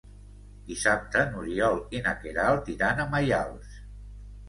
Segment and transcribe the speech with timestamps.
[0.71, 3.81] Dissabte n'Oriol i na Queralt iran a Maials.